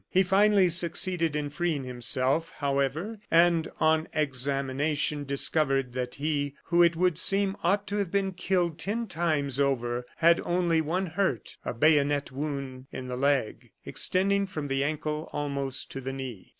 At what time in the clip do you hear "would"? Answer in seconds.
6.95-7.19